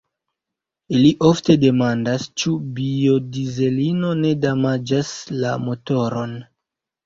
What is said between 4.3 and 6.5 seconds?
damaĝas la motoron.